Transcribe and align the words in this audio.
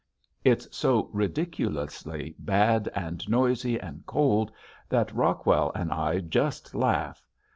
It's 0.43 0.67
so 0.75 1.11
ridiculously 1.13 2.35
bad 2.39 2.89
and 2.95 3.23
noisy 3.29 3.79
and 3.79 4.03
cold 4.07 4.51
that 4.89 5.13
Rockwell 5.13 5.71
and 5.75 5.91
I 5.93 6.21
just 6.21 6.73
laugh. 6.73 7.23